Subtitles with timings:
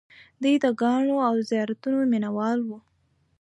[0.41, 2.77] دوی د ګاڼو او زیوراتو مینه وال وو